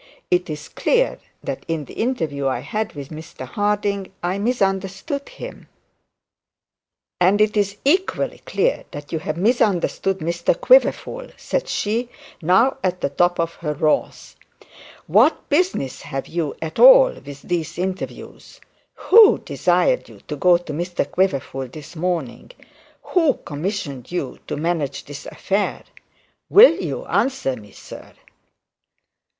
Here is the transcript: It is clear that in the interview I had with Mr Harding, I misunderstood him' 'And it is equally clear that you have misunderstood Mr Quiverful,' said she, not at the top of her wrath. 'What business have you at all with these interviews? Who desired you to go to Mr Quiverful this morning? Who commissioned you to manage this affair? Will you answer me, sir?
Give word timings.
It 0.31 0.49
is 0.49 0.67
clear 0.67 1.19
that 1.43 1.63
in 1.67 1.85
the 1.85 1.93
interview 1.93 2.47
I 2.47 2.61
had 2.61 2.93
with 2.93 3.09
Mr 3.09 3.45
Harding, 3.45 4.11
I 4.23 4.39
misunderstood 4.39 5.29
him' 5.29 5.67
'And 7.21 7.39
it 7.39 7.55
is 7.55 7.77
equally 7.85 8.39
clear 8.39 8.85
that 8.89 9.11
you 9.11 9.19
have 9.19 9.37
misunderstood 9.37 10.17
Mr 10.17 10.59
Quiverful,' 10.59 11.29
said 11.37 11.67
she, 11.67 12.09
not 12.41 12.79
at 12.83 13.01
the 13.01 13.11
top 13.11 13.39
of 13.39 13.53
her 13.61 13.75
wrath. 13.75 14.35
'What 15.05 15.47
business 15.49 16.01
have 16.01 16.27
you 16.27 16.55
at 16.63 16.79
all 16.79 17.13
with 17.23 17.43
these 17.43 17.77
interviews? 17.77 18.59
Who 18.95 19.37
desired 19.37 20.09
you 20.09 20.19
to 20.21 20.35
go 20.35 20.57
to 20.57 20.73
Mr 20.73 21.05
Quiverful 21.11 21.67
this 21.67 21.95
morning? 21.95 22.49
Who 23.03 23.35
commissioned 23.35 24.11
you 24.11 24.39
to 24.47 24.57
manage 24.57 25.05
this 25.05 25.27
affair? 25.27 25.83
Will 26.49 26.81
you 26.81 27.05
answer 27.05 27.55
me, 27.55 27.69
sir? 27.69 28.13